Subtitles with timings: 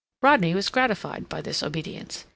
[0.23, 2.25] Rodney was gratified by this obedience.